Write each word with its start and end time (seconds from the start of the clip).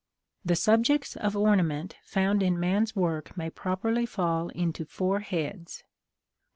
The 0.43 0.55
subjects 0.55 1.15
of 1.15 1.37
ornament 1.37 1.95
found 2.01 2.41
in 2.41 2.59
man's 2.59 2.95
work 2.95 3.37
may 3.37 3.51
properly 3.51 4.07
fall 4.07 4.49
into 4.49 4.83
four 4.83 5.19
heads: 5.19 5.83
1. 5.83 5.89